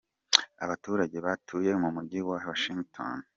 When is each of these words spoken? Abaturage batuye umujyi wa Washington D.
Abaturage 0.63 1.17
batuye 1.25 1.69
umujyi 1.87 2.19
wa 2.27 2.37
Washington 2.47 3.13
D. 3.19 3.23